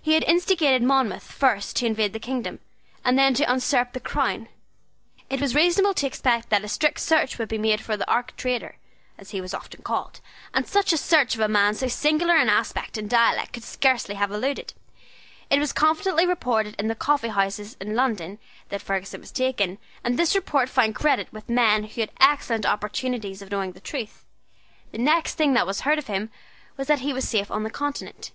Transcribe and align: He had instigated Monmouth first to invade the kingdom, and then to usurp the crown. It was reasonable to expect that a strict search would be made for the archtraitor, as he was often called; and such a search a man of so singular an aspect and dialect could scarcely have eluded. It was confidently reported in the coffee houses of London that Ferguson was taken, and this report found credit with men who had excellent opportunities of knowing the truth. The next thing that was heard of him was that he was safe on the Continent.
He 0.00 0.12
had 0.12 0.22
instigated 0.28 0.84
Monmouth 0.84 1.24
first 1.32 1.74
to 1.74 1.86
invade 1.86 2.12
the 2.12 2.20
kingdom, 2.20 2.60
and 3.04 3.18
then 3.18 3.34
to 3.34 3.52
usurp 3.52 3.94
the 3.94 3.98
crown. 3.98 4.46
It 5.28 5.40
was 5.40 5.56
reasonable 5.56 5.92
to 5.94 6.06
expect 6.06 6.50
that 6.50 6.62
a 6.62 6.68
strict 6.68 7.00
search 7.00 7.36
would 7.36 7.48
be 7.48 7.58
made 7.58 7.80
for 7.80 7.96
the 7.96 8.06
archtraitor, 8.08 8.76
as 9.18 9.30
he 9.30 9.40
was 9.40 9.52
often 9.52 9.82
called; 9.82 10.20
and 10.54 10.68
such 10.68 10.92
a 10.92 10.96
search 10.96 11.34
a 11.34 11.48
man 11.48 11.70
of 11.70 11.78
so 11.78 11.88
singular 11.88 12.36
an 12.36 12.48
aspect 12.48 12.96
and 12.96 13.10
dialect 13.10 13.54
could 13.54 13.64
scarcely 13.64 14.14
have 14.14 14.30
eluded. 14.30 14.72
It 15.50 15.58
was 15.58 15.72
confidently 15.72 16.28
reported 16.28 16.76
in 16.78 16.86
the 16.86 16.94
coffee 16.94 17.26
houses 17.30 17.76
of 17.80 17.88
London 17.88 18.38
that 18.68 18.82
Ferguson 18.82 19.20
was 19.20 19.32
taken, 19.32 19.78
and 20.04 20.16
this 20.16 20.36
report 20.36 20.68
found 20.68 20.94
credit 20.94 21.32
with 21.32 21.48
men 21.48 21.82
who 21.82 22.02
had 22.02 22.12
excellent 22.20 22.66
opportunities 22.66 23.42
of 23.42 23.50
knowing 23.50 23.72
the 23.72 23.80
truth. 23.80 24.24
The 24.92 24.98
next 24.98 25.34
thing 25.34 25.54
that 25.54 25.66
was 25.66 25.80
heard 25.80 25.98
of 25.98 26.06
him 26.06 26.30
was 26.76 26.86
that 26.86 27.00
he 27.00 27.12
was 27.12 27.28
safe 27.28 27.50
on 27.50 27.64
the 27.64 27.70
Continent. 27.70 28.30